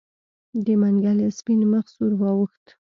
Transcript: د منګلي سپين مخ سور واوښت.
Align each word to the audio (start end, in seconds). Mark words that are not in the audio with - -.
د 0.65 0.67
منګلي 0.81 1.27
سپين 1.37 1.59
مخ 1.71 1.85
سور 1.95 2.13
واوښت. 2.21 2.65